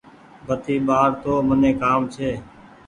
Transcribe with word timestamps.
بتي 0.45 0.75
ٻآڙ 0.87 1.09
تو 1.23 1.33
مني 1.47 1.71
ڪآم 1.81 1.99
ڇي۔ 2.13 2.29